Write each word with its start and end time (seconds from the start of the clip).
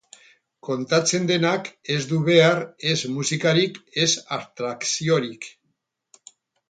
Kontatzen 0.67 1.27
denak 1.31 1.69
ez 1.95 1.99
du 2.13 2.21
behar 2.29 2.63
ez 2.93 2.97
musikarik 3.19 3.77
ez 4.05 4.09
abstrakziorik. 4.39 5.51